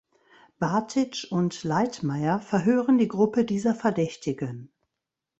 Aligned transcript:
Batic 0.57 1.27
und 1.29 1.63
Leitmayr 1.63 2.39
verhören 2.39 2.97
die 2.97 3.07
Gruppe 3.07 3.45
dieser 3.45 3.75
Verdächtigen. 3.75 4.71